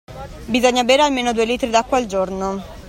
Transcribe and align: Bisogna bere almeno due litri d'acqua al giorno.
Bisogna 0.47 0.83
bere 0.83 1.03
almeno 1.03 1.31
due 1.31 1.45
litri 1.45 1.69
d'acqua 1.69 1.99
al 1.99 2.07
giorno. 2.07 2.63